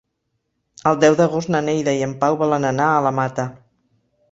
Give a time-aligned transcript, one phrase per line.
[0.91, 3.49] El deu d'agost na Neida i en Pau volen anar a la Mata.